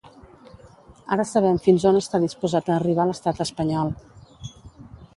[1.15, 3.97] Ara sabem fins on està disposat a arribar l’estat espanyol.